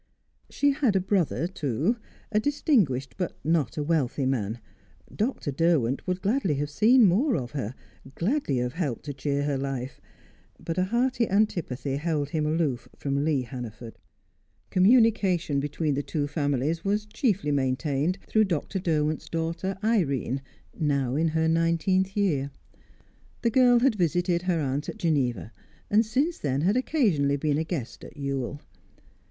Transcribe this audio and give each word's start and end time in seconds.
She 0.49 0.71
had 0.71 0.95
a 0.95 0.99
brother, 0.99 1.45
too; 1.45 1.95
a 2.31 2.39
distinguished, 2.39 3.17
but 3.17 3.37
not 3.43 3.77
a 3.77 3.83
wealthy 3.83 4.25
man. 4.25 4.59
Dr. 5.15 5.51
Derwent 5.51 6.07
would 6.07 6.23
gladly 6.23 6.55
have 6.55 6.71
seen 6.71 7.05
more 7.05 7.35
of 7.35 7.51
her, 7.51 7.75
gladly 8.15 8.57
have 8.57 8.73
helped 8.73 9.05
to 9.05 9.13
cheer 9.13 9.43
her 9.43 9.59
life, 9.59 10.01
but 10.59 10.79
a 10.79 10.85
hearty 10.85 11.29
antipathy 11.29 11.97
held 11.97 12.29
him 12.29 12.47
aloof 12.47 12.89
from 12.95 13.23
Lee 13.23 13.43
Hannaford. 13.43 13.95
Communication 14.71 15.59
between 15.59 15.93
the 15.93 16.01
two 16.01 16.25
families 16.25 16.83
was 16.83 17.05
chiefly 17.05 17.51
maintained 17.51 18.17
through 18.27 18.45
Dr. 18.45 18.79
Derwent's 18.79 19.29
daughter 19.29 19.77
Irene, 19.83 20.41
now 20.79 21.15
in 21.15 21.27
her 21.27 21.47
nineteenth 21.47 22.17
year. 22.17 22.49
The 23.43 23.51
girl 23.51 23.81
had 23.81 23.93
visited 23.93 24.41
her 24.41 24.59
aunt 24.59 24.89
at 24.89 24.97
Geneva, 24.97 25.51
and 25.91 26.03
since 26.03 26.39
then 26.39 26.61
had 26.61 26.75
occasionally 26.75 27.37
been 27.37 27.59
a 27.59 27.63
guest 27.63 28.03
at 28.03 28.17
Ewell. 28.17 28.61